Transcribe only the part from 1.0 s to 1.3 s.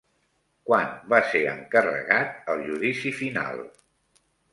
va